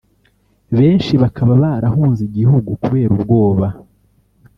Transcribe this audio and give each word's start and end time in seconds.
benshi 0.77 1.13
bakaba 1.21 1.53
barahunze 1.63 2.21
igihugu 2.29 2.69
kubera 2.83 3.11
ubwoba 3.17 3.67